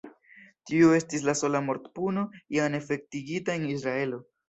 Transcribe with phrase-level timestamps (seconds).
[0.69, 2.25] Tio estis la sola mortpuno
[2.59, 4.25] iam efektivigita en Israelo.